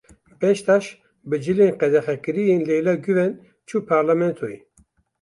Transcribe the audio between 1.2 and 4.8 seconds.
bi cilên qedexekirî yên Leyla Guven çû parlamentoyê.